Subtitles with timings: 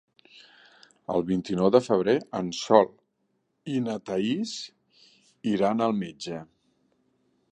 [1.15, 2.89] El vint-i-nou de febrer en Sol
[3.75, 4.55] i na Thaís
[5.55, 6.43] iran al metge.